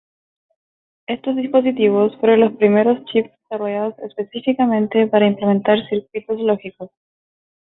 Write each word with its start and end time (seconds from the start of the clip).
Estos 1.05 1.35
dispositivos 1.35 2.17
fueron 2.19 2.39
los 2.39 2.53
primeros 2.53 3.05
chips 3.05 3.29
desarrollados 3.43 3.93
específicamente 3.99 5.05
para 5.05 5.27
implementar 5.27 5.77
circuitos 5.89 6.39
lógicos. 6.39 6.89